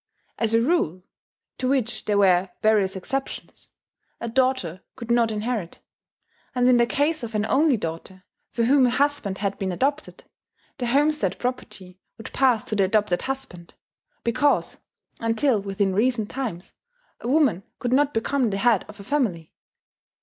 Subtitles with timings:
[0.39, 1.03] As a rule,
[1.59, 3.69] to which there were various exceptions,
[4.19, 5.77] a daughter could not inherit;
[6.55, 10.23] and in the case of an only daughter, for whom a husband had been adopted,
[10.79, 13.75] the homestead property would pass to the adopted husband,
[14.23, 14.79] because
[15.19, 16.73] (until within recent times)
[17.19, 19.53] a woman could not become the head of a family.